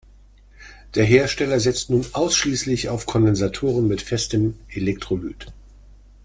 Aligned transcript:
Der 0.95 1.05
Hersteller 1.05 1.59
setzt 1.59 1.91
nun 1.91 2.07
ausschließlich 2.13 2.89
auf 2.89 3.05
Kondensatoren 3.05 3.87
mit 3.87 4.01
festem 4.01 4.55
Elektrolyt. 4.69 5.53